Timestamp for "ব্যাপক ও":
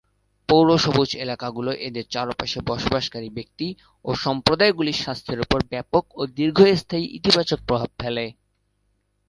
5.71-6.21